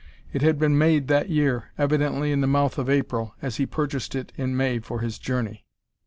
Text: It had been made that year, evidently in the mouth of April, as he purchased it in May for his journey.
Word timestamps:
It 0.33 0.41
had 0.41 0.57
been 0.57 0.79
made 0.79 1.07
that 1.09 1.29
year, 1.29 1.65
evidently 1.77 2.31
in 2.31 2.41
the 2.41 2.47
mouth 2.47 2.79
of 2.79 2.89
April, 2.89 3.35
as 3.39 3.57
he 3.57 3.67
purchased 3.67 4.15
it 4.15 4.33
in 4.35 4.57
May 4.57 4.79
for 4.79 5.01
his 5.01 5.19
journey. 5.19 5.63